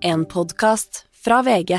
[0.00, 1.78] En podkast fra VG.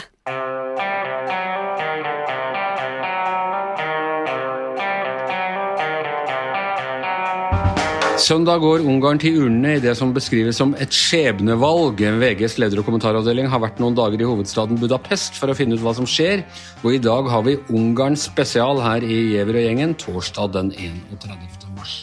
[8.19, 12.03] Søndag går Ungarn til urnene i det som beskrives som et skjebnevalg.
[12.19, 15.83] VGs leder- og kommentaravdeling har vært noen dager i hovedstaden Budapest for å finne ut
[15.85, 16.43] hva som skjer,
[16.83, 21.71] og i dag har vi Ungarn spesial her i Giæver og gjengen torsdag den 31.
[21.77, 22.01] mars.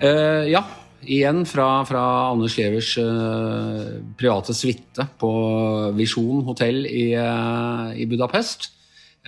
[0.00, 0.62] Uh, ja,
[1.04, 5.30] igjen fra, fra Anders Giævers uh, private suite på
[5.96, 8.70] Visjon hotell i, uh, i Budapest.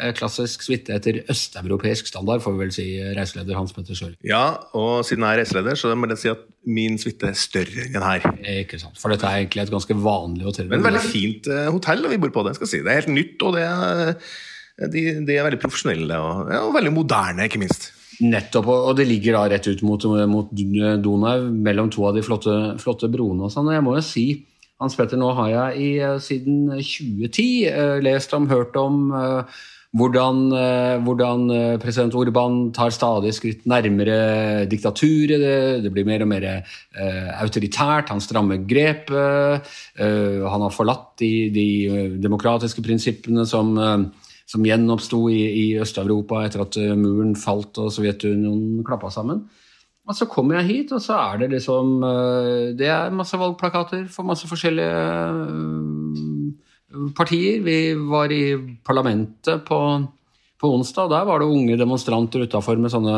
[0.01, 4.16] Eh, Klassisk suite etter østeuropeisk standard, får vi vel si, reiseleder Hans Petter Sjøli.
[4.25, 7.85] Ja, og siden jeg er reiseleder, så må jeg si at min suite er større
[7.85, 8.25] enn den her.
[8.41, 10.71] Eh, Ikke sant, For dette er egentlig et ganske vanlig hotell.
[10.73, 12.80] Men veldig fint eh, hotell vi bor på, det skal jeg si.
[12.87, 14.15] Det er helt nytt, og det er,
[14.95, 17.91] de, de er veldig profesjonelle og, ja, og veldig moderne, ikke minst.
[18.21, 22.57] Nettopp, og det ligger da rett ut mot, mot Donau, mellom to av de flotte,
[22.83, 23.48] flotte broene.
[23.48, 24.27] og sånn, jeg må jo si,
[24.83, 29.60] Hans Petter, nå har jeg i, eh, siden 2010 eh, lest om, hørt om eh,
[29.93, 30.38] hvordan,
[31.05, 31.43] hvordan
[31.83, 35.37] president Orban tar stadig skritt nærmere diktaturet.
[35.37, 38.09] Det, det blir mer og mer eh, autoritært.
[38.09, 39.68] Han strammer grepet.
[40.01, 41.66] eh, han har forlatt de, de
[42.24, 44.09] demokratiske prinsippene som eh,
[44.53, 49.47] som gjenoppsto i, i Øst-Europa etter at uh, muren falt og Sovjetunionen klappa sammen.
[50.03, 54.09] Og så kommer jeg hit, og så er det liksom uh, Det er masse valgplakater
[54.13, 54.97] for masse forskjellige
[55.39, 57.63] uh, partier.
[57.65, 57.79] Vi
[58.11, 58.45] var i
[58.85, 59.79] parlamentet på,
[60.61, 63.17] på onsdag, der var det unge demonstranter utafor med sånne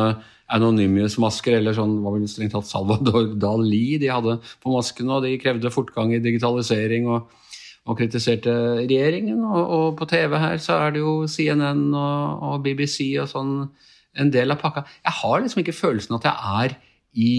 [0.55, 5.39] Anonymous-masker, eller sånn var vel strengt tatt Salvador Dali de hadde på maskene, og de
[5.41, 7.09] krevde fortgang i digitalisering.
[7.09, 7.33] og
[7.85, 9.43] og kritiserte regjeringen.
[9.45, 13.55] Og, og, på TV her så er det jo CNN og, og, BBC og sånn
[14.21, 14.85] en del av pakka.
[15.03, 16.77] Jeg har liksom ikke følelsen at jeg er
[17.19, 17.35] i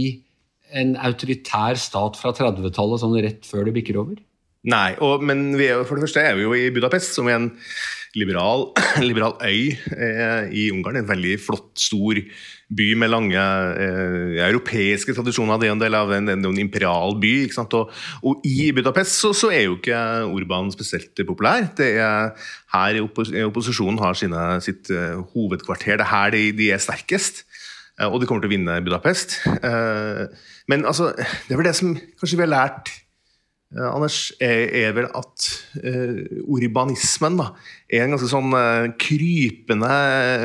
[0.76, 4.18] en autoritær stat fra 30-tallet sånn rett før det bikker over.
[4.66, 7.38] Nei, og, men vi er, for det første er vi jo i Budapest, som er
[7.38, 7.52] en
[8.16, 8.71] liberal,
[9.09, 11.02] liberal øy eh, i Ungarn.
[11.02, 12.20] En veldig flott, stor
[12.76, 15.59] by med lange eh, europeiske tradisjoner.
[15.61, 17.33] Det er en del av en, en, en imperial by.
[17.65, 17.92] Og,
[18.23, 19.99] og i Budapest så, så er jo ikke
[20.31, 21.70] Urban spesielt populær.
[21.77, 22.33] Det er
[22.73, 25.99] her oppos opposisjonen har sine, sitt eh, hovedkvarter.
[25.99, 27.45] Det er her de, de er sterkest.
[27.99, 29.42] Eh, og de kommer til å vinne Budapest.
[29.59, 30.27] Eh,
[30.71, 32.95] men altså, det er vel det som kanskje vi har lært
[33.73, 35.45] Anders, er, er vel at
[35.81, 37.48] eh, urbanismen da,
[37.92, 39.89] er en ganske sånn eh, krypende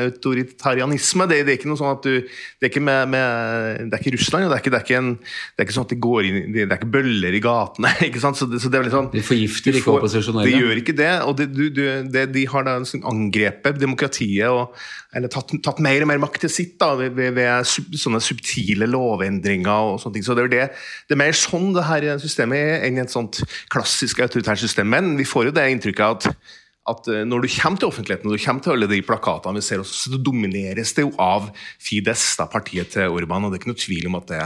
[0.07, 1.27] autoritarianisme.
[1.29, 4.03] Det, det er ikke noe sånn at du Det er ikke, med, med, det er
[4.03, 5.99] ikke Russland, det er ikke, det er ikke, en, det er ikke sånn at det
[6.03, 7.93] går inn Det er ikke bøller i gatene.
[8.09, 8.41] ikke sant?
[8.41, 10.49] Så det, så det er veldig sånn De forgifter ikke opposisjonelle.
[10.49, 11.13] De gjør ikke det.
[11.27, 14.75] og det, du, du, det, De har da sånn angrepet demokratiet og
[15.11, 18.21] eller tatt, tatt mer og mer makt til sitt da, ved, ved, ved sub, sånne
[18.23, 20.23] subtile lovendringer og sånne ting.
[20.23, 20.67] Så det er, det,
[21.09, 24.89] det er mer sånn det her systemet er enn et sånt klassisk autoritært system.
[24.91, 26.57] Men vi får jo det inntrykket at
[26.89, 29.65] at eh, når du kommer til offentligheten når du kommer til alle de plakatene vi
[29.65, 31.51] ser, også, så domineres det jo av
[31.81, 33.45] Fides, da, partiet til Orban.
[33.45, 34.43] og Det er ikke noe tvil om at det,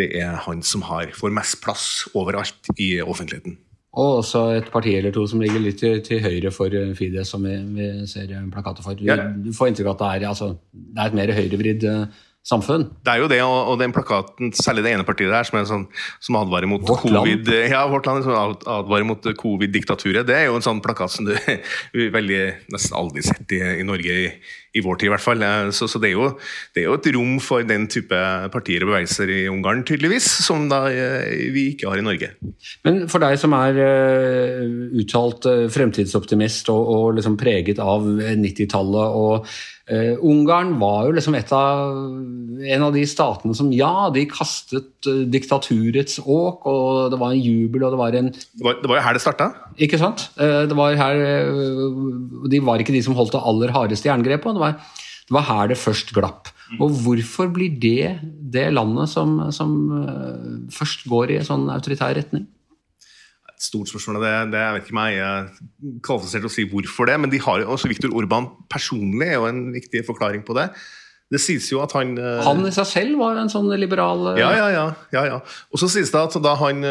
[0.00, 3.58] det er han som har, får mest plass overalt i offentligheten.
[3.94, 7.44] Og også et parti eller to som ligger litt til, til høyre for Fides, som
[7.46, 8.98] vi, vi ser eh, plakater for.
[8.98, 9.18] Du, Ja.
[9.30, 12.82] Du får inntrykk av at det er, altså, det er et mer høyrevridd eh, samfunn.
[13.04, 15.68] Det er jo det, og, og den plakaten, særlig det ene partiet der, som, er
[15.68, 15.86] sånn,
[16.20, 17.24] som advarer mot Vårt Land.
[17.24, 20.26] covid Ja, vårt land som ad- advarer mot covid-diktaturet.
[20.28, 21.32] Det er jo en sånn plakat som du
[22.18, 22.42] veldig
[22.74, 24.28] nesten aldri sett i, i Norge i,
[24.74, 25.42] i vår tid, i hvert fall.
[25.42, 26.30] Eh, Så, så det, er jo,
[26.74, 28.18] det er jo et rom for den type
[28.54, 32.32] partier og bevegelser i Ungarn, tydeligvis, som da eh, vi ikke har i Norge.
[32.86, 34.64] Men for deg som er eh,
[35.02, 39.46] uttalt fremtidsoptimist og, og liksom preget av 90-tallet og
[39.90, 41.94] uh, Ungarn var jo liksom et av,
[42.64, 47.84] en av de statene som ja, de kastet diktaturets åk, og det var en jubel,
[47.84, 49.50] og det var en Det var, det var jo her det starta.
[49.82, 50.28] Ikke sant?
[50.38, 54.54] Eh, Det var her eh, De var ikke de som holdt det aller hardeste jerngrepet.
[54.54, 54.76] Det var,
[55.28, 56.50] det var her det først glapp.
[56.80, 58.18] Og hvorfor blir det
[58.54, 62.46] det landet som, som eh, først går i en sånn autoritær retning?
[63.54, 64.20] Et stort spørsmål.
[64.24, 65.48] Det, det jeg vet ikke meg, er
[66.06, 69.38] kvalifisert til å si hvorfor det, men de har jo også Viktor Orban personlig er
[69.38, 70.70] jo en viktig forklaring på det.
[71.32, 72.12] Det sies jo at han
[72.44, 74.82] Han i seg selv var en sånn liberal Ja, ja, ja.
[75.14, 75.38] ja, ja.
[75.72, 76.84] Og så sies det at da han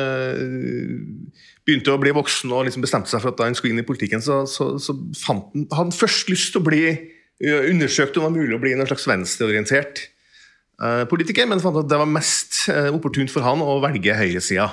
[1.64, 4.24] begynte å bli voksen og liksom bestemte seg for at han skulle inn i politikken,
[4.24, 6.84] så, så, så fant han, han først lyst til å bli
[7.44, 11.90] undersøkt om det var mulig å bli en slags venstreorientert eh, politiker, men fant at
[11.92, 14.70] det var mest eh, opportunt for han å velge høyresida.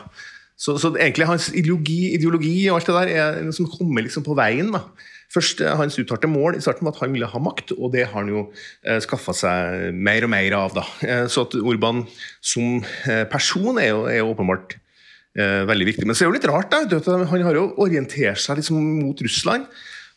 [0.60, 4.26] Så, så egentlig hans ideologi, ideologi og alt det der er noe som kommer liksom
[4.26, 4.68] på veien.
[4.74, 4.84] da.
[5.30, 8.16] Først Hans uttalte mål i starten var at han ville ha makt, og det har
[8.18, 8.42] han jo
[8.82, 10.74] eh, skaffa seg mer og mer av.
[10.76, 10.84] da.
[11.06, 12.02] Eh, så at Urban
[12.42, 14.76] som eh, person er jo, er åpenbart
[15.38, 16.06] eh, veldig viktig.
[16.08, 17.00] Men så er det jo litt rart, da,
[17.30, 19.68] han har jo orientert seg liksom mot Russland.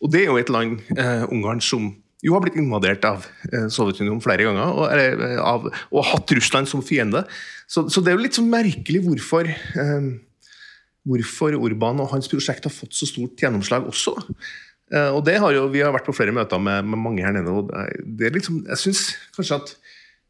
[0.04, 1.92] Og det er jo et land, eh, Ungarn, som
[2.24, 6.69] jo har blitt invadert av eh, Sovjetunionen flere ganger, og, eller, av, og hatt Russland
[6.71, 7.25] som fiende.
[7.68, 10.13] Så, så, det er jo litt sånn merkelig hvorfor eh,
[11.04, 14.15] hvorfor Urban og hans prosjekt har fått så stort gjennomslag også.
[14.94, 17.36] Eh, og det har jo, Vi har vært på flere møter med, med mange her
[17.36, 17.51] nede.
[17.51, 17.71] og
[18.04, 19.01] det er liksom, Jeg syns
[19.36, 19.75] kanskje at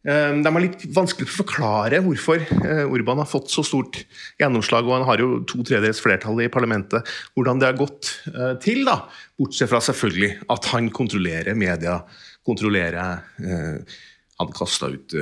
[0.03, 4.01] de er litt vanskelig å forklare hvorfor uh, Urban har fått så stort
[4.41, 4.83] gjennomslag.
[4.83, 7.07] og Han har jo to tredjedels flertall i parlamentet.
[7.37, 9.05] Hvordan det har gått uh, til, da,
[9.39, 12.01] bortsett fra selvfølgelig at han kontrollerer media,
[12.43, 14.01] kontrollerer uh,
[14.41, 15.13] han kasta ut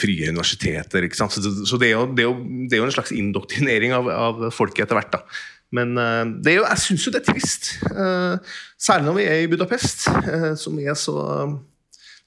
[0.00, 1.04] frie universiteter.
[1.04, 1.34] ikke sant?
[1.36, 4.40] Så, det, er jo, det, er jo, det, er jo, en slags indoktrinering av, av
[4.56, 5.12] folket etter hvert.
[5.12, 5.20] da.
[5.76, 5.92] Men
[6.42, 7.68] det jo, jeg syns jo det er trist.
[8.80, 10.08] Særlig når vi er i Budapest,
[10.58, 11.20] som er så
[11.52, 11.73] Det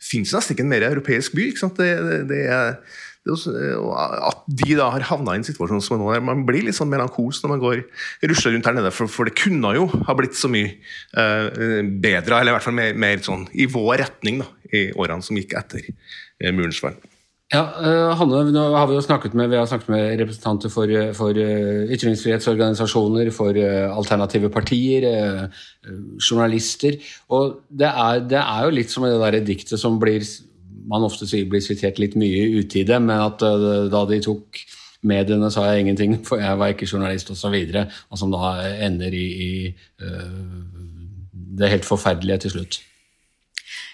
[0.01, 1.49] fins nesten ikke en mer europeisk by.
[1.57, 1.79] sant?
[1.79, 2.77] Det, er
[3.27, 7.43] at de da har havna i en situasjon som nå Man blir litt sånn melankolsk
[7.43, 7.81] når man går
[8.31, 10.77] rusler rundt her nede, for, for, det kunne jo ha blitt så mye
[11.17, 15.25] uh, bedre, eller i hvert fall mer, mer, sånn i vår retning da, i årene
[15.25, 16.95] som gikk etter uh, murens fall.
[17.53, 20.91] Ja, uh, Hanne, nå har Vi jo snakket med, vi har snakket med representanter for,
[21.15, 21.37] for
[21.95, 23.55] ytringsfrihetsorganisasjoner, for
[23.87, 25.07] alternative partier,
[26.19, 26.99] journalister.
[27.29, 30.25] og det er, det er, jo litt som det der diktet som blir
[30.87, 33.39] man ofte sier blir sitert litt mye i utide, men at
[33.91, 34.59] da de tok
[35.07, 38.53] mediene, sa jeg ingenting, for jeg var ikke journalist osv., og, og som da
[38.87, 39.51] ender i, i
[41.57, 42.79] det helt forferdelige til slutt.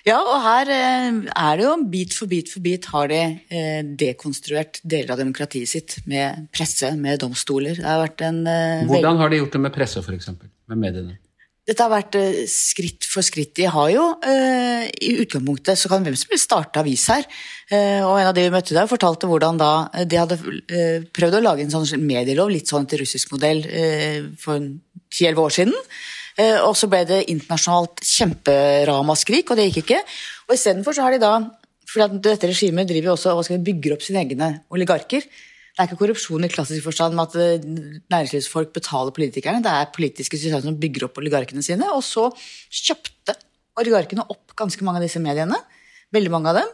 [0.04, 3.22] Ja, og her uh, er det jo bit for bit for bit har de
[4.00, 7.78] dekonstruert deler av demokratiet sitt med presse, med domstoler.
[7.80, 8.42] Det har vært en
[8.90, 10.34] Hvordan har de gjort det med presse, f.eks.?
[10.72, 11.20] Med mediene?
[11.64, 12.18] Dette har vært
[12.52, 13.54] skritt for skritt.
[13.56, 17.24] De har jo I utgangspunktet så kan hvem som helst starte avis her.
[17.72, 19.70] Og en av de vi møtte der, fortalte hvordan da
[20.04, 20.40] de hadde
[21.16, 23.64] prøvd å lage en sånn medielov, litt sånn til russisk modell,
[24.44, 25.80] for 10-11 år siden.
[26.66, 30.00] Og så ble det internasjonalt kjemperamaskrik, og det gikk ikke.
[30.48, 31.34] Og istedenfor så har de da
[31.94, 35.22] For dette regimet driver jo også og bygger opp sine egne oligarker.
[35.74, 37.64] Det er ikke korrupsjon i klassisk forstand med at eh,
[38.14, 39.62] næringslivsfolk betaler politikerne.
[39.66, 41.88] Det er politiske systemer som bygger opp oligarkene sine.
[41.98, 42.28] Og så
[42.70, 43.34] kjøpte
[43.82, 45.58] oligarkene opp ganske mange av disse mediene.
[46.14, 46.70] Veldig mange av dem.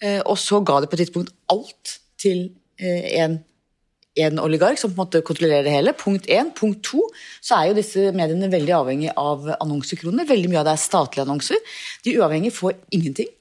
[0.00, 2.46] Eh, og så ga de på et tidspunkt alt til
[2.78, 3.38] en,
[4.16, 5.94] eh, en oligark som på en måte kontrollerer det hele.
[5.98, 6.52] Punkt én.
[6.56, 7.04] Punkt to
[7.44, 10.28] så er jo disse mediene veldig avhengig av annonsekroner.
[10.28, 11.78] Veldig mye av det er statlige annonser.
[12.04, 13.32] De uavhengige får ingenting.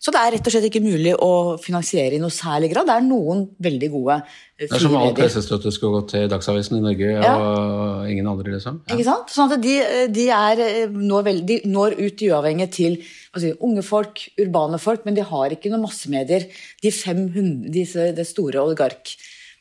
[0.00, 2.88] Så det er rett og slett ikke mulig å finansiere i noe særlig grad.
[2.88, 6.78] Det er noen veldig gode frie Det er som all pressestøtte skulle gått til Dagsavisen
[6.78, 7.32] i Norge ja.
[7.36, 8.78] og ingen andre, liksom.
[8.86, 8.96] Ja.
[8.96, 9.34] Ikke sant?
[9.34, 9.74] Sånn at de,
[10.08, 10.62] de, er,
[10.94, 15.52] når, vel, de når ut uavhengig til si, unge folk, urbane folk, men de har
[15.52, 16.48] ikke noen massemedier.
[16.80, 18.64] De 500, disse, det store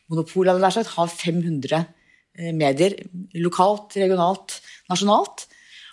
[0.10, 1.86] oligarkmonopolet har 500
[2.38, 2.96] eh, medier
[3.36, 4.60] lokalt, regionalt,
[4.90, 5.48] nasjonalt.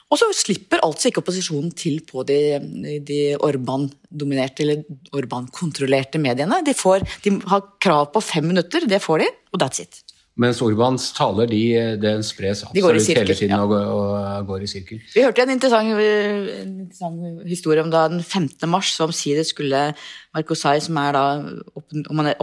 [0.07, 2.39] Og så slipper altså ikke opposisjonen til på de,
[3.03, 6.63] de Orban-dominerte eller Orban-kontrollerte mediene.
[6.63, 10.06] De, får, de, har krav på fem minutter, det får de, og that's it.
[10.37, 11.61] Mens Orbans taler de,
[11.97, 13.63] den spres absolutt de hele tiden ja.
[13.65, 14.99] og, går, og, går i sirkel.
[15.15, 18.69] Vi hørte en interessant, en interessant historie om da den 15.
[18.69, 19.81] mars, så omsider skulle
[20.37, 21.25] Marcosai, som er da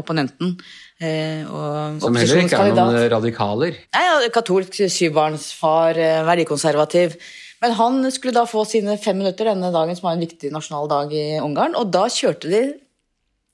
[0.02, 0.56] opponenten
[0.98, 1.46] eh,
[2.02, 3.78] Som heller ikke er noen radikaler?
[3.94, 4.04] Nei,
[4.34, 7.20] Katolsk syvbarnsfar, eh, verdikonservativ.
[7.62, 10.90] Men han skulle da få sine fem minutter denne dagen, som var en viktig nasjonal
[10.92, 11.78] dag i Ungarn.
[11.78, 12.66] Og da kjørte de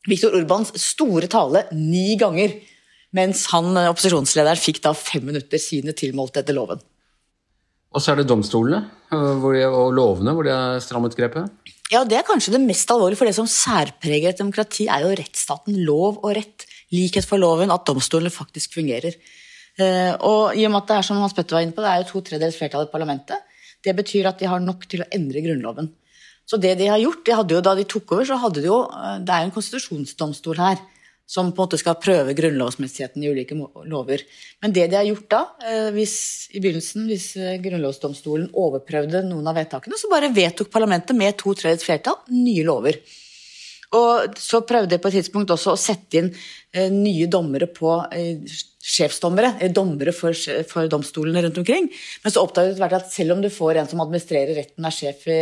[0.07, 2.55] Viktor Urbans store tale ni ganger.
[3.15, 6.81] Mens han, opposisjonslederen fikk da fem minutter sine tilmålte etter loven.
[7.89, 11.49] Og så er det domstolene de, og lovene hvor de har strammet grepet?
[11.89, 15.15] Ja, Det er kanskje det mest alvorlige, for det som særpreger et demokrati, er jo
[15.17, 15.79] rettsstaten.
[15.87, 16.67] Lov og rett.
[16.93, 17.73] Likhet for loven.
[17.73, 19.17] At domstolene faktisk fungerer.
[19.79, 21.89] Eh, og i og med at det er som Hans Petter var inne på, det
[21.89, 23.41] er jo to tredjedels flertall i parlamentet.
[23.81, 25.89] Det betyr at de har nok til å endre Grunnloven.
[26.45, 28.83] Så det de har gjort, de jo, Da de tok over, så hadde de jo
[28.85, 30.77] eh, Det er jo en konstitusjonsdomstol her
[31.29, 34.23] som på en måte skal prøve grunnlovsmessigheten i ulike lover.
[34.63, 36.15] Men det de har gjort da, eh, hvis,
[36.57, 41.53] i begynnelsen, hvis eh, grunnlovsdomstolen overprøvde noen av vedtakene, så bare vedtok parlamentet med to
[41.53, 42.97] tredjedels flertall nye lover.
[43.99, 46.27] Og så prøvde de på et tidspunkt også å sette inn
[46.93, 47.93] nye dommere på
[48.89, 50.37] sjefsdommere, dommere for,
[50.69, 51.89] for, domstolene rundt omkring.
[52.23, 55.25] Men så oppdaget de at selv om du får en som administrerer retten, er sjef
[55.25, 55.39] i,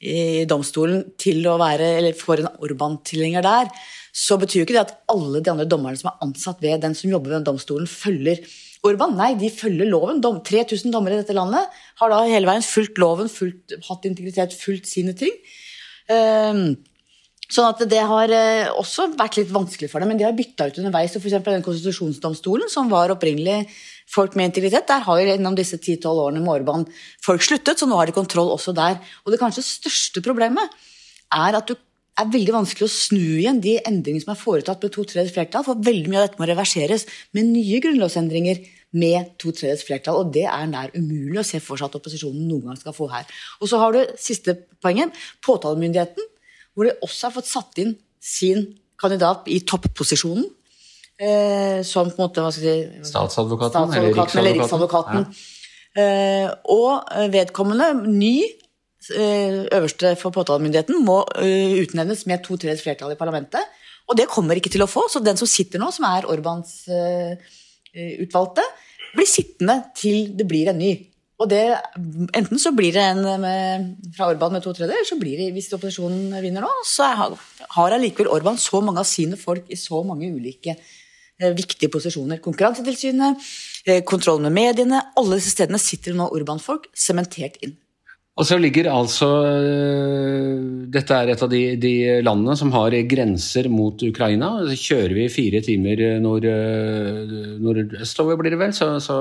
[0.00, 3.70] i domstolen, til å være, eller får en Orban-tilhenger der,
[4.16, 6.96] så betyr jo ikke det at alle de andre dommerne som er ansatt ved den
[6.98, 8.40] som jobber ved domstolen, følger
[8.86, 9.12] Orban.
[9.18, 10.22] Nei, de følger loven.
[10.24, 11.68] 3000 dommere i dette landet
[12.00, 15.34] har da hele veien fulgt loven, fulgt, hatt integritet, fulgt sine ting.
[16.10, 16.62] Um,
[17.50, 20.68] Sånn at det har eh, også vært litt vanskelig for dem, men de har bytta
[20.70, 21.16] ut underveis.
[21.16, 23.64] og for den konstitusjonsdomstolen, som var opprinnelig
[24.10, 26.86] folk med integritet, der har jo gjennom disse 10-12 årene med Orban
[27.22, 29.00] folk sluttet, så nå har de kontroll også der.
[29.24, 30.78] Og det kanskje største problemet
[31.34, 31.74] er at du
[32.20, 35.66] er veldig vanskelig å snu igjen de endringene som er foretatt med to tredjedels flertall,
[35.66, 38.62] for veldig mye av dette må reverseres med nye grunnlovsendringer
[39.00, 42.46] med to tredjedels flertall, og det er nær umulig å se for seg at opposisjonen
[42.46, 43.30] noen gang skal få her.
[43.62, 45.14] Og så har du siste poenget,
[45.46, 46.30] påtalemyndigheten
[46.74, 48.66] hvor de også har fått satt inn sin
[49.00, 50.46] kandidat i topposisjonen.
[51.20, 55.26] Eh, som på en måte hva skal jeg si, Statsadvokaten, statsadvokaten eller Riksadvokaten.
[55.28, 55.56] Ja.
[56.00, 63.12] Eh, og vedkommende, ny eh, øverste for påtalemyndigheten, må uh, utnevnes med to tredjedels flertall
[63.12, 63.68] i parlamentet.
[64.08, 66.72] Og det kommer ikke til å få, så den som sitter nå, som er Orbans
[66.88, 67.36] uh,
[68.24, 68.64] utvalgte,
[69.12, 70.94] blir sittende til det blir en ny.
[71.40, 71.64] Og det,
[72.36, 75.70] Enten så blir det en med, fra Orban med to tredjedeler, så blir det, hvis
[75.76, 80.28] opposisjonen vinner nå, så har allikevel Orban så mange av sine folk i så mange
[80.28, 82.42] ulike eh, viktige posisjoner.
[82.44, 83.52] Konkurransetilsynet,
[83.86, 87.78] eh, kontroll med mediene, alle disse stedene sitter nå Orban-folk sementert inn.
[88.38, 91.92] Og så ligger altså øh, Dette er et av de, de,
[92.24, 94.52] landene som har grenser mot Ukraina.
[94.68, 99.18] Så kjører vi fire timer nord, øh, nordøstover, blir det vel, så, så,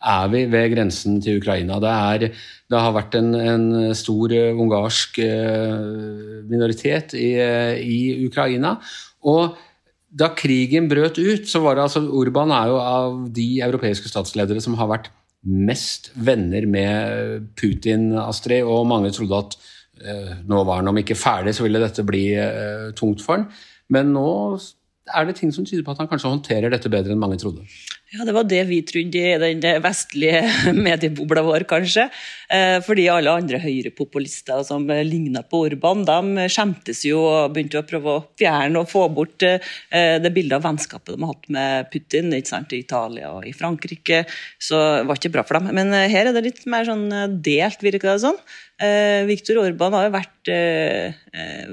[0.00, 1.80] er vi ved grensen til Ukraina.
[1.82, 3.66] Det, er, det har vært en, en,
[3.96, 5.18] stor ungarsk
[6.50, 7.32] minoritet i,
[7.80, 8.76] i Ukraina.
[9.20, 9.58] og
[10.10, 14.62] da krigen brøt ut, så var det altså Urban er jo av de europeiske statsledere
[14.62, 15.10] som har vært
[15.46, 19.56] mest venner med Putin, Astrid, og mange trodde at
[20.04, 23.48] eh, nå var han om ikke ferdig, så ville dette bli eh, tungt for han.
[23.90, 24.28] Men nå
[25.10, 27.64] er det ting som tyder på at han kanskje håndterer dette bedre enn mange trodde.
[28.10, 30.40] Ja, Det var det vi trodde i den vestlige
[30.74, 32.08] mediebobla vår, kanskje.
[32.50, 37.86] Eh, fordi alle andre høyrepopulister som ligna på Orban, de skjemtes jo og begynte å
[37.86, 39.62] prøve å fjerne og få bort eh,
[40.18, 43.54] det bildet av vennskapet de har hatt med Putin ikke sant, i Italia og i
[43.54, 44.24] Frankrike.
[44.58, 45.70] Så det var ikke bra for dem.
[45.78, 47.06] Men eh, her er det litt mer sånn
[47.46, 48.42] delt, virker det sånn.
[49.28, 50.48] Viktor Orban har jo vært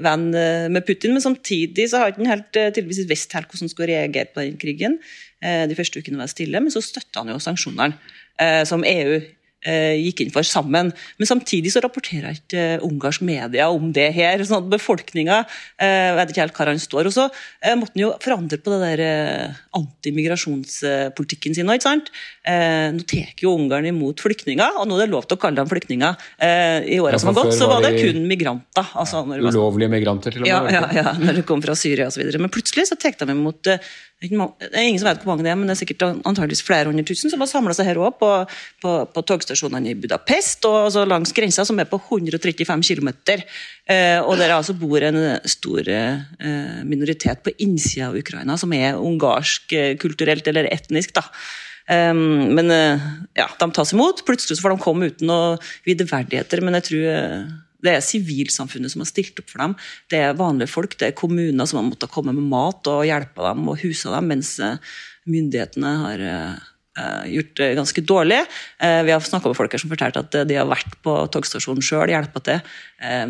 [0.04, 3.72] venn med Putin, men samtidig så har han ikke helt tydeligvis visst helt hvordan han
[3.72, 4.98] skulle reagere på den krigen.
[5.38, 7.94] Eh, de første ukene var stille, men så støtta han jo sanksjonene
[8.42, 10.90] eh, som EU eh, gikk inn for sammen.
[10.90, 14.42] Men samtidig så rapporterer ikke ungarsk media om det her.
[14.42, 15.44] sånn at Befolkninga
[15.78, 17.10] vet ikke helt hvor han står.
[17.10, 17.28] Og så
[17.78, 21.70] måtte han jo forandre på det der antimigrasjonspolitikken sin.
[21.70, 22.10] ikke sant?
[22.48, 25.68] Nå tar jo Ungarn imot flyktninger, og nå er det lov til å kalle dem
[25.68, 26.28] flyktninger.
[26.40, 28.88] I åra ja, som har gått, så var det kun migranter.
[28.96, 30.72] Altså, ja, ulovlige migranter, til og med.
[30.72, 32.24] Ja, ja, ja når de kom fra Syria osv.
[32.40, 33.68] Men plutselig så tar de imot
[34.18, 36.90] det er ingen som vet hvor mange det er, men det er sikkert antageligvis flere
[36.90, 38.30] hundre tusen som har samla seg her òg, på,
[38.82, 43.12] på, på, togstasjonene i Budapest og altså langs grensa, som er på 135 km.
[43.86, 48.98] Eh, og der altså bor en stor eh, minoritet på innsida av Ukraina som er
[48.98, 51.14] ungarsk eh, kulturelt eller etnisk.
[51.14, 51.22] da.
[51.88, 53.00] Um, men eh,
[53.38, 54.20] ja, de tas imot.
[54.28, 55.56] Plutselig så får de komme uten noe
[55.88, 57.44] viderverdigheter, men jeg tror eh,
[57.86, 59.76] det er sivilsamfunnet som har stilt opp for dem.
[60.12, 63.44] Det er vanlige folk, det er kommuner som har måttet komme med mat og hjelpe
[63.46, 66.26] dem og huse dem, mens eh, myndighetene har
[67.30, 68.38] gjort det ganske dårlig.
[68.80, 72.10] Vi har snakka med folk her som fortalte at de har vært på togstasjonen sjøl,
[72.10, 72.72] hjulpet til.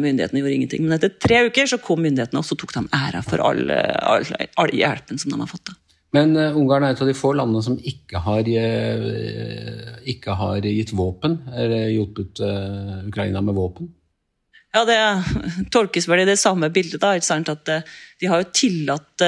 [0.01, 0.87] Myndighetene gjorde ingenting.
[0.87, 4.25] Men etter tre uker så kom myndighetene og tok de æra for all, all,
[4.57, 5.75] all hjelpen som de har fått.
[6.17, 8.47] Men Ungarn er et av de få landene som ikke har,
[10.09, 12.41] ikke har gitt våpen, eller hjulpet
[13.11, 13.91] Ukraina med våpen.
[14.77, 14.99] Ja, det
[15.75, 17.01] tolkes vel i det samme bildet.
[17.03, 17.49] da, ikke sant?
[17.53, 17.87] At eh,
[18.21, 19.25] De har jo tillatt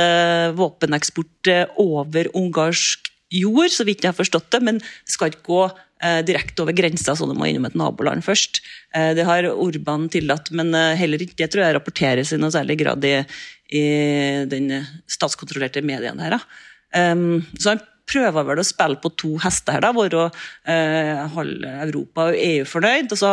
[0.57, 5.63] våpeneksport over ungarsk jord, så vidt jeg har forstått det, men det skal ikke gå
[6.25, 8.63] direkte over grensa, så det må innom et naboland først.
[8.89, 13.05] det har Orban tillatt, men heller ikke det tror jeg rapporteres i noe særlig grad
[13.05, 13.13] i,
[13.77, 13.83] i
[14.49, 14.73] den
[15.05, 16.39] statskontrollerte medien her.
[16.97, 20.11] Um, så han prøver vel å spille på to hester her, da, hvor
[21.37, 23.13] holde Europa og EU fornøyd.
[23.15, 23.31] og så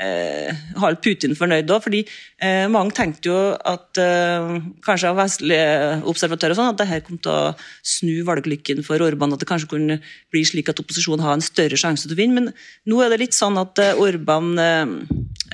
[0.00, 1.82] eh, holde Putin fornøyd òg.
[1.84, 2.02] fordi
[2.42, 7.18] eh, mange tenkte jo at eh, kanskje av vestlige observatører sånn, at det her kom
[7.22, 7.54] til å
[7.94, 9.34] snu valglykken for Orban.
[9.34, 10.00] At det kanskje kunne
[10.34, 12.40] bli slik at opposisjonen har en større sjanse til å vinne.
[12.40, 14.96] Men nå er det litt sånn at eh, Orban eh,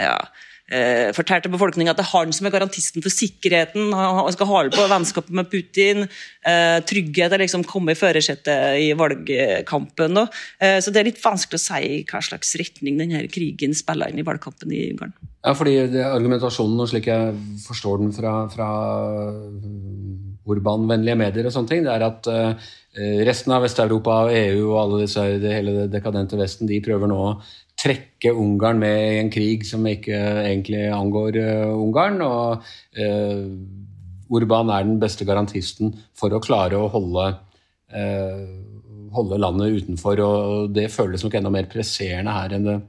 [0.00, 0.16] ja,
[0.70, 3.92] eh, fortalte befolkninga at det er han som er garantisten for sikkerheten.
[3.94, 6.06] Han skal holde på vennskapet med Putin.
[6.46, 10.24] Eh, trygghet er liksom komme i førersetet i valgkampen.
[10.60, 14.22] Eh, så det er litt vanskelig å si hva slags retning denne krigen spiller inn
[14.22, 15.14] i valgkampen i Ungarn.
[15.40, 18.68] Ja, fordi argumentasjonen, og slik jeg forstår den fra, fra
[20.50, 22.68] urbanvennlige medier, og sånne ting, det er at uh,
[23.24, 27.22] resten av Vest-Europa, EU og alle disse, det hele det dekadente Vesten de prøver nå
[27.80, 32.20] trekke Ungarn med i en krig som ikke egentlig angår uh, Ungarn.
[32.24, 32.66] Og
[33.00, 33.44] uh,
[34.30, 37.26] Urban er den beste garantisten for å klare å holde,
[37.96, 38.44] uh,
[39.16, 40.22] holde landet utenfor.
[40.26, 42.80] Og det føles nok enda mer presserende her enn det,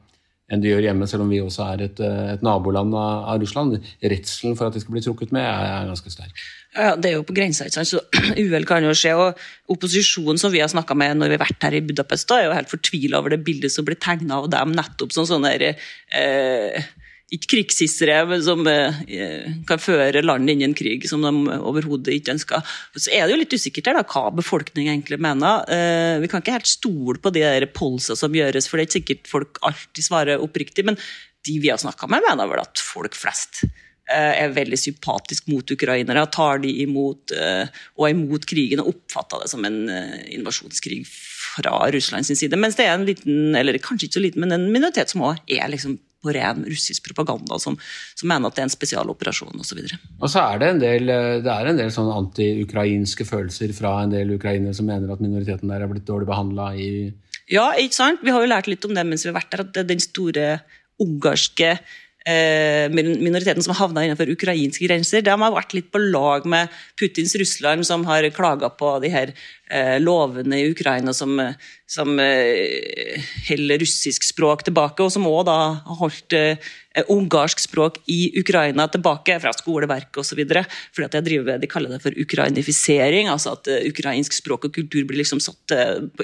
[0.52, 2.02] enn de gjør hjemme, selv om vi også er et,
[2.36, 3.78] et naboland av, av, Russland.
[4.04, 6.44] Redselen for at de skal bli trukket med, er, er ganske sterk.
[6.76, 7.92] Ja, Det er jo på grensa, ikke sant?
[7.92, 8.02] så
[8.44, 9.16] uhell kan jo skje.
[9.16, 12.40] og Opposisjonen som vi har snakka med når vi har vært her i Budapest, da,
[12.40, 15.56] er jo helt fortvila over det bildet som blir tegna av dem nettopp som sånne
[15.62, 16.92] eh,
[17.32, 22.18] ikke krigshissere, men som eh, kan føre landet inn i en krig som de overhodet
[22.18, 22.74] ikke ønsker.
[22.98, 25.64] Så er det jo litt usikkert her da, hva befolkningen egentlig mener.
[25.72, 28.90] Eh, vi kan ikke helt stole på de der polsa som gjøres, for det er
[28.90, 30.86] ikke sikkert folk alltid svarer oppriktig.
[30.88, 31.00] Men
[31.48, 33.64] de vi har snakka med, mener vel at folk flest
[34.12, 39.44] Eh, er veldig sympatisk mot ukrainere, tar de imot og er imot krigen og oppfatter
[39.44, 42.60] det som en invasjonskrig fra Russlands side.
[42.60, 45.46] Mens det er en liten, eller kanskje ikke så liten, men en minoritet som også
[45.56, 47.78] er liksom på ren russisk propaganda, som,
[48.16, 49.82] som, mener at det er en spesialoperasjon osv.
[49.82, 53.74] Og, så og så er det en del, det er en del sånn anti-ukrainske følelser
[53.78, 56.92] fra en del ukrainere som mener at minoriteten der er blitt dårlig behandla i
[57.52, 58.22] Ja, ikke sant?
[58.24, 60.54] Vi har jo lært litt om det mens vi har vært der, at den store
[61.02, 61.78] ungarske Eh,
[62.22, 67.88] minoriteten som havna innenfor ukrainske grenser, de har vært litt på lag med Putins Russland,
[67.88, 69.34] som har klaga på de her
[69.72, 71.40] eh, lovene i Ukraina som,
[71.90, 73.18] som eh,
[73.50, 76.38] holder russisk språk tilbake, og som òg har holdt
[77.08, 80.42] ungarsk språk i Ukraina tilbake fra skoleverket osv.
[80.44, 85.24] Fordi at driver, De kaller det for ukrainifisering, altså at ukrainsk språk og kultur blir
[85.24, 85.76] liksom satt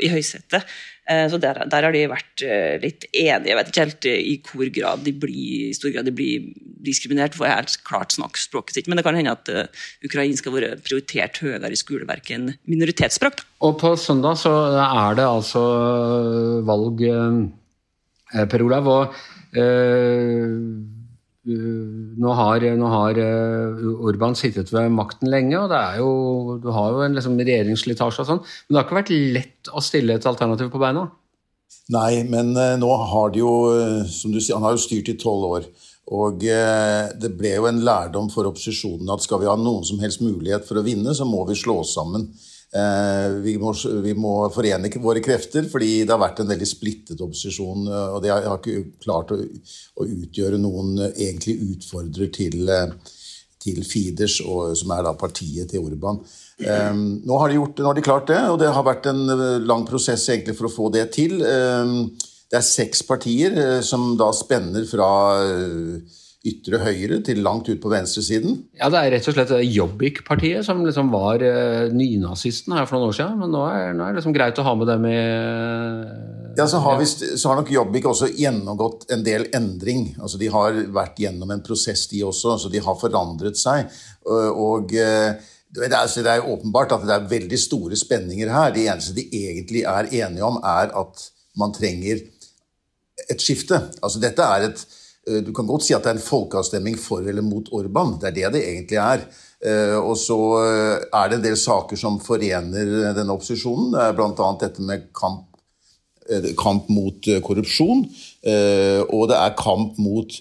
[0.01, 0.67] i høysetet.
[1.07, 3.51] Eh, så der, der, har de vært eh, litt enige.
[3.51, 6.49] Jeg vet ikke helt eh, i hvor grad de blir, i stor grad de blir
[6.83, 8.89] diskriminert, for jeg helt klart snakker språket sitt.
[8.91, 9.51] Men det kan hende at
[10.05, 13.45] ukrainsk har vært prioritert høyere i skoleverket enn minoritetsspråk.
[13.63, 15.63] Og på søndag så er det altså
[16.67, 17.07] valg,
[18.27, 18.91] Per Olav.
[18.91, 19.36] og Eh,
[21.47, 26.67] nå har, nå har eh, Urban sittet ved makten lenge, og det er jo, du
[26.75, 28.41] har jo en liksom regjeringsslitasje og sånn.
[28.43, 31.07] Men det har ikke vært lett å stille et alternativ på beina?
[31.93, 33.53] Nei, men eh, nå har de jo,
[34.11, 35.69] som du sier, han har jo styrt i tolv år.
[36.17, 40.21] Og det ble jo en lærdom for opposisjonen at skal vi ha noen som helst
[40.23, 42.29] mulighet for å vinne, så må vi slå oss sammen.
[42.75, 43.71] Eh, vi må,
[44.03, 47.87] vi må, forene våre krefter, fordi det har vært en veldig splittet opposisjon.
[47.87, 52.67] Eh, og de har, ikke klart å, å, utgjøre noen eh, egentlig utfordrer til,
[53.63, 56.19] til Fidesz, og, som er da partiet til Orban.
[56.57, 59.23] Um, nå, har de gjort, nå har de klart det, og det har vært en
[59.63, 61.37] lang prosess egentlig for å få det til.
[61.45, 62.09] Um,
[62.47, 67.89] det er seks partier som da spenner fra uh, ytre høyre til langt ut på
[67.91, 68.61] venstresiden?
[68.77, 73.11] Ja, Det er rett og slett Jobbik-partiet som liksom var uh, nynazisten her for noen
[73.11, 73.39] år siden.
[73.41, 75.17] Men nå er, nå er, det liksom greit å ha med dem i
[76.57, 80.09] Ja, så har, vi, så har nok Jobbik også gjennomgått en del endring.
[80.21, 82.57] Altså De har vært gjennom en prosess, de også.
[82.63, 83.91] Så de har forandret seg.
[84.27, 88.71] Og uh, det er, det er åpenbart at det er veldig store spenninger her.
[88.75, 92.23] Det eneste de egentlig er enige om, er at man trenger
[93.27, 93.79] et skifte.
[94.05, 95.06] Altså Dette er et Eh,
[95.43, 98.15] du kan godt si at det er en folkeavstemning for eller mot Orban.
[98.21, 99.25] Det er det det egentlig er.
[99.65, 103.91] Eh, og så eh, er det en del saker som forener denne opposisjonen.
[103.95, 104.51] Det er bl.a.
[104.61, 105.45] dette med kamp,
[106.59, 108.05] kamp mot korrupsjon.
[109.07, 110.39] Og det er kamp mot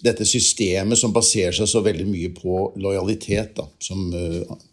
[0.00, 4.08] dette systemet som baserer seg så veldig mye på lojalitet, da, som,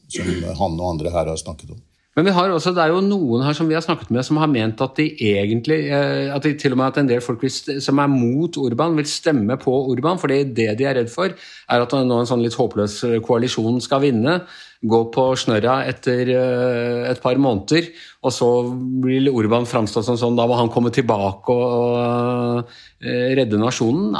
[0.09, 1.81] som han og andre her har snakket om.
[2.17, 4.39] Men vi har også, det er jo noen her som vi har snakket med, som
[4.41, 7.43] har ment at de egentlig eh, at de, Til og med at en del folk
[7.45, 10.17] som er mot Urban, vil stemme på Urban.
[10.17, 14.01] fordi det de er redd for, er at nå en sånn litt håpløs koalisjon skal
[14.01, 14.39] vinne.
[14.81, 17.91] Gå på snørra etter eh, et par måneder,
[18.25, 18.49] og så
[19.05, 20.37] vil Urban framstå som sånn.
[20.41, 24.17] Da må han komme tilbake og, eh, redde nasjonen.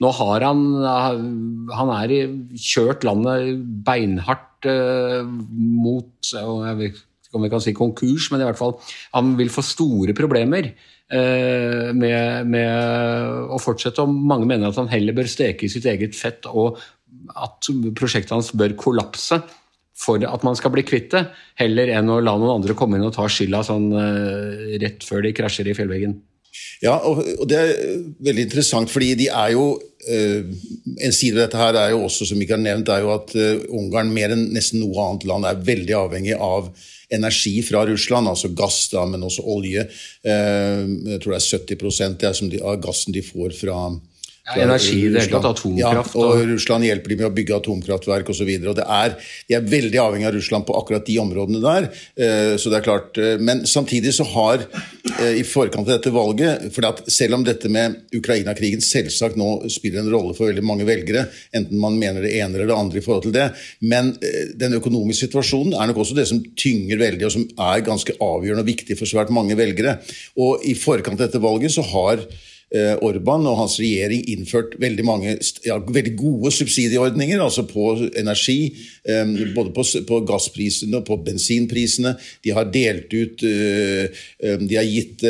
[0.00, 2.16] Nå har han Han er
[2.56, 6.92] kjørt landet beinhardt mot og jeg
[7.30, 8.76] vet om vi kan si konkurs, men i hvert fall
[9.14, 14.02] han vil få store problemer eh, med, med, å fortsette.
[14.02, 16.80] Og mange mener at han heller bør steke i sitt eget fett, og
[17.36, 19.40] at prosjektet hans bør kollapse
[20.00, 21.26] for at man skal bli kvitt det,
[21.60, 25.26] heller enn å la noen andre komme inn og ta skylda sånn eh, rett før
[25.26, 26.16] de krasjer i fjellveggen.
[26.80, 27.72] Ja, og, det er
[28.24, 30.40] veldig interessant, fordi de er jo uh,
[31.04, 33.34] En side av dette her er jo også, som ikke har nevnt, er jo at
[33.36, 36.72] uh, Ungarn mer enn nesten noe annet land er veldig avhengig av
[37.10, 39.86] energi fra Russland, altså gass, da, men også olje.
[40.26, 44.09] Uh, jeg tror det er 70 det de, av gassen de får fra, Ja,
[44.56, 46.14] energi i det hele tatt, atomkraft.
[46.14, 48.50] Ja, og Russland hjelper de med å bygge atomkraftverk osv.
[48.50, 51.88] De er veldig avhengig av Russland på akkurat de områdene der.
[52.16, 54.64] Eh, så det er klart, eh, Men samtidig så har
[55.20, 60.00] eh, i forkant av dette valget for Selv om dette med Ukraina-krigen selvsagt nå spiller
[60.00, 63.04] en rolle for veldig mange velgere, enten man mener det ene eller det andre i
[63.04, 63.50] forhold til det,
[63.80, 64.12] men
[64.56, 68.64] den økonomiske situasjonen er nok også det som tynger veldig, og som er ganske avgjørende
[68.64, 69.98] og viktig for svært mange velgere.
[70.40, 72.24] Og i forkant av dette valget så har
[73.02, 75.32] Orban og hans regjering innført veldig mange
[75.64, 77.88] ja, veldig gode subsidieordninger altså på
[78.20, 78.70] energi.
[79.02, 82.14] Eh, både på, på, gassprisene og på bensinprisene.
[82.44, 84.22] De har delt ut eh,
[84.60, 85.24] De har gitt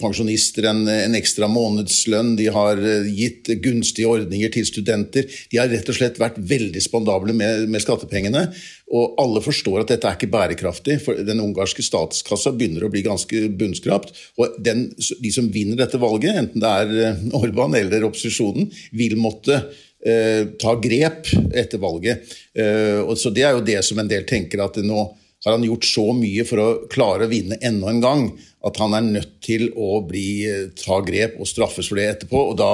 [0.00, 2.34] pensjonister en, en ekstra månedslønn.
[2.40, 5.28] De har gitt gunstige ordninger til studenter.
[5.52, 8.48] De har rett og slett vært veldig spandable med, med skattepengene.
[8.90, 13.04] Og alle forstår at dette er ikke bærekraftig, for den ungarske statskassa begynner å bli
[13.06, 14.10] ganske bunnskrapt.
[14.40, 19.16] Og den, de som vinner dette valget, enten det er eh, Orban eller opposisjonen, vil
[19.20, 22.30] måtte eh, ta grep etter valget.
[22.54, 25.04] Eh, så Det er jo det som en del tenker, at nå
[25.44, 28.26] har han gjort så mye for å klare å vinne enda en gang
[28.66, 30.44] at han er nødt til å bli,
[30.76, 32.42] ta grep og straffes for det etterpå.
[32.50, 32.72] Og da,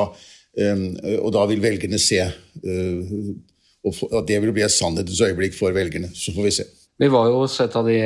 [1.20, 2.24] og da vil velgerne se
[3.86, 6.10] og det vil bli et sannhetens øyeblikk for velgerne.
[6.14, 6.66] Så får vi se.
[6.98, 7.96] Vi var jo et av de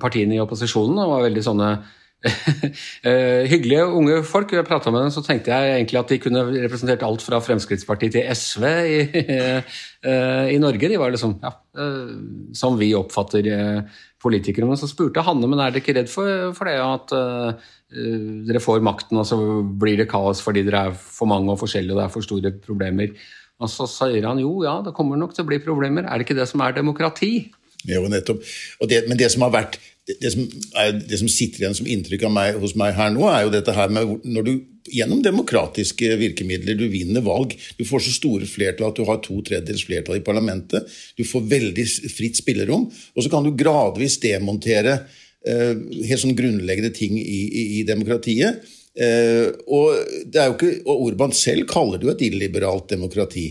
[0.00, 1.70] partiene i opposisjonen og var veldig sånne
[3.52, 4.52] hyggelige unge folk.
[4.54, 8.16] Jeg prata med dem, så tenkte jeg egentlig at de kunne representert alt fra Fremskrittspartiet
[8.16, 8.98] til SV i,
[10.10, 10.90] eh, i Norge.
[10.90, 12.12] De var liksom, ja, eh,
[12.56, 13.48] som vi oppfatter
[14.22, 14.68] politikere.
[14.68, 17.16] Men så spurte Hanne men er dere ikke redd for, for det at
[18.46, 19.36] dere får makten, og så
[19.78, 22.54] blir det kaos fordi dere er for mange og forskjellige og det er for store
[22.64, 23.12] problemer.
[23.62, 26.04] Og så sier han jo, ja, det kommer nok til å bli problemer.
[26.04, 27.48] Er det ikke det som er demokrati?
[27.86, 28.42] Jo, nettopp.
[28.90, 30.44] Det, men det som har vært det som,
[30.78, 33.74] er, det som, sitter igjen som inntrykk meg, hos meg her nå, er jo dette
[33.74, 34.52] her med når du
[34.94, 37.56] gjennom demokratiske virkemidler du vinner valg.
[37.74, 40.86] Du får så store flertall at du har to tredjedels flertall i parlamentet.
[41.18, 42.86] Du får veldig fritt spillerom.
[42.86, 45.00] Og så kan du gradvis demontere
[45.42, 48.62] eh, helt sånn grunnleggende ting i, i, i demokratiet.
[48.96, 49.92] Eh, og,
[50.24, 53.50] det er jo ikke, og Orban selv kaller det jo et illiberalt demokrati.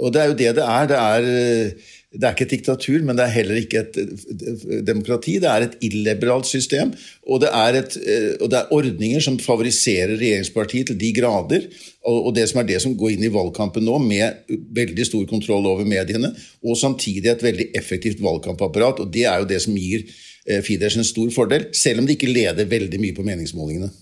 [0.00, 0.88] Og det er jo det det er.
[0.88, 3.98] Det er, det er ikke et diktatur, men det er heller ikke et
[4.82, 5.36] demokrati.
[5.38, 6.90] Det er et illiberalt system.
[7.30, 11.68] Og det er, et, eh, og det er ordninger som favoriserer regjeringspartiet til de grader.
[12.10, 14.42] Og det som er det som går inn i valgkampen nå, med
[14.74, 16.32] veldig stor kontroll over mediene,
[16.64, 19.04] og samtidig et veldig effektivt valgkampapparat.
[19.04, 22.18] Og det er jo det som gir eh, Fidesz en stor fordel, selv om de
[22.18, 23.92] ikke leder veldig mye på meningsmålingene.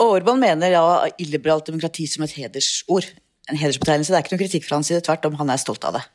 [0.00, 0.86] Og Orban mener ja,
[1.20, 3.12] illiberalt demokrati som et hedersord.
[3.50, 4.08] En hedersbetegnelse.
[4.08, 5.04] Det er ikke noen kritikk fra hans side.
[5.04, 6.06] Tvert om, han er stolt av det.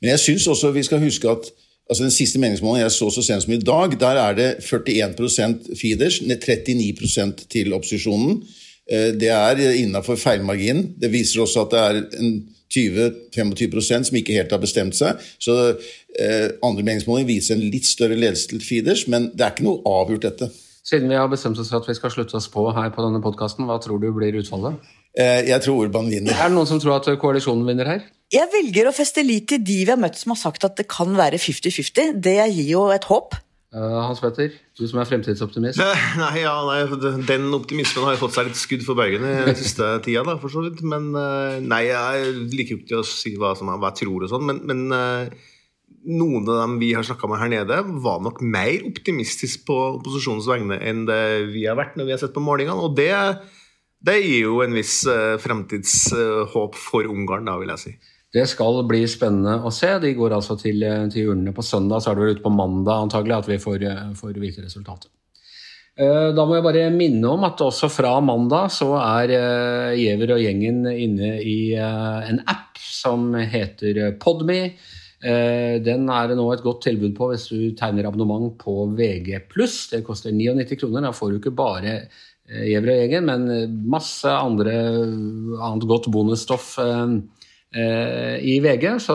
[0.00, 1.50] Men jeg synes også vi skal huske at
[1.90, 5.74] altså den siste meningsmålingen jeg så så sent som i dag, der er det 41%
[5.80, 8.42] Fidesz, 39% til opposisjonen.
[8.90, 10.94] Eh, det er innafor feilmarginen.
[11.00, 15.20] Det viser også at det er en 20-25% som ikke helt har bestemt seg.
[15.40, 15.56] Så
[16.20, 19.82] eh, andre meningsmåling viser en litt større ledelse til Fidesz, men det er ikke noe
[19.88, 20.50] avgjort, dette.
[20.88, 23.20] Siden vi har bestemt oss for at vi skal slutte oss på her på denne
[23.24, 24.76] podkasten, hva tror du blir utfallet?
[25.16, 26.36] Eh, jeg tror Urban vinner.
[26.36, 28.06] Er det noen som tror at koalisjonen vinner her?
[28.28, 30.84] Jeg velger å feste lit til de vi har møtt som har sagt at det
[30.92, 32.18] kan være 50-50.
[32.20, 33.38] Det gir jo et håp.
[33.72, 35.80] Uh, Hans Petter, du som er fremtidsoptimist?
[36.20, 36.82] Nei, ja, nei,
[37.28, 40.26] Den optimismen har jo fått seg litt skudd for baugen i den siste tida.
[40.28, 40.82] Da, for så vidt.
[40.84, 44.44] Men uh, nei, jeg liker ikke å si hva, som, hva jeg tror og sånn.
[44.50, 45.48] Men, men uh,
[46.08, 50.50] noen av dem vi har snakka med her nede, var nok mer optimistisk på opposisjonens
[50.52, 51.22] vegne enn det
[51.54, 52.76] vi har vært når vi har sett på målingene.
[52.76, 53.08] Og det,
[54.04, 57.96] det gir jo en viss uh, fremtidshåp for Ungarn, da, vil jeg si.
[58.34, 59.94] Det skal bli spennende å se.
[60.02, 63.06] De går altså til, til urnene på søndag, så er det vel ute på mandag
[63.06, 63.86] antagelig at vi får,
[64.18, 65.10] får vite resultatet.
[65.98, 70.36] Eh, da må jeg bare minne om at også fra mandag så er eh, Giæver
[70.36, 74.60] og gjengen inne i en app som heter Podme.
[75.18, 79.40] Eh, den er det nå et godt tilbud på hvis du tegner abonnement på VG+.
[79.90, 81.08] Det koster 99 kroner.
[81.08, 82.00] Da får du ikke bare
[82.48, 84.72] Giæver og gjengen, men masse andre,
[85.58, 87.18] annet godt bonusstoff eh,
[87.68, 88.84] i VG.
[89.04, 89.14] Så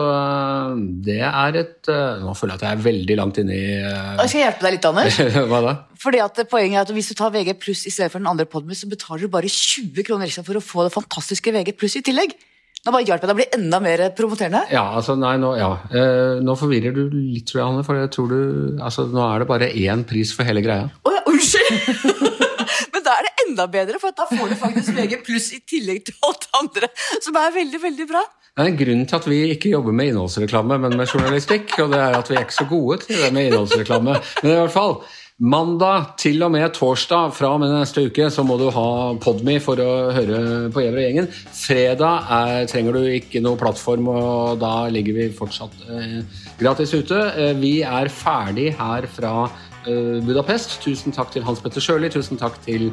[1.02, 1.88] det er et
[2.22, 4.86] Nå føler jeg at jeg er veldig langt inne i Jeg skal hjelpe deg litt,
[4.86, 5.18] Anders.
[5.50, 5.74] Hva da?
[5.98, 8.46] Fordi at Poenget er at Hvis du tar VG pluss i stedet for den andre
[8.46, 11.98] Podmus, så betaler du bare 20 kroner ekstra for å få det fantastiske VG pluss
[11.98, 12.36] i tillegg.
[12.84, 14.60] Nå bare hjalp jeg deg å bli enda mer promoterende.
[14.74, 15.70] Ja, altså, nei, nå, ja.
[15.88, 17.84] Eh, nå forvirrer du litt, tror jeg, Anne.
[17.86, 18.40] For jeg tror du,
[18.76, 20.90] altså, nå er det bare én pris for hele greia.
[20.92, 22.34] Å oh, ja, unnskyld!
[22.92, 26.04] Men da er det enda bedre, for da får du faktisk VG pluss i tillegg
[26.10, 26.90] til alt andre.
[27.22, 28.26] Som er veldig, veldig bra.
[28.54, 31.74] Det er en grunn til at vi ikke jobber med innholdsreklame, men med journalistikk.
[31.82, 34.18] Og det er at vi er ikke så gode til det med innholdsreklame.
[34.42, 34.98] Men i hvert fall,
[35.42, 38.84] Mandag til og med torsdag fra og med neste uke så må du ha
[39.18, 40.36] Podme for å høre
[40.70, 41.26] på Gjever og gjengen.
[41.58, 46.20] Fredag er, trenger du ikke noe plattform, og da ligger vi fortsatt eh,
[46.60, 47.18] gratis ute.
[47.34, 50.78] Eh, vi er ferdig her fra eh, Budapest.
[50.86, 52.92] Tusen takk til Hans Petter Sjøli, tusen takk til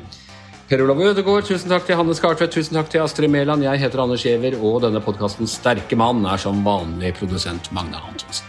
[0.71, 3.65] Per Olav Ødegaard, tusen takk til Hanne Skartvedt, tusen takk til Astrid Mæland.
[3.65, 8.47] Jeg heter Anders Giæver, og denne podkasten Sterke mann er som vanlig produsent Magne Antonsen.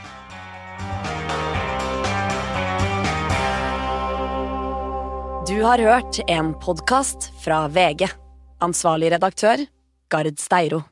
[5.51, 8.07] Du har hørt en podkast fra VG.
[8.63, 9.67] Ansvarlig redaktør,
[10.07, 10.85] Gard Steiro.